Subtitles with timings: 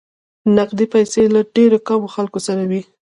[0.57, 2.81] نقدې پیسې له ډېرو کمو خلکو سره وې.